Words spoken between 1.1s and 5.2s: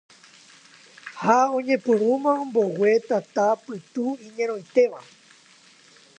Ha oñepyrũma ombogue tata pytu iñarõitéva